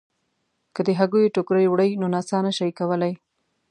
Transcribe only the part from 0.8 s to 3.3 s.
د هګیو ټوکرۍ وړئ نو نڅا نه شئ کولای.